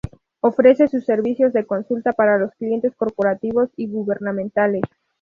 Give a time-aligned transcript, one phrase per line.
[0.39, 4.81] Ofrece sus servicios de consulta para los clientes corporativos y gubernamentales.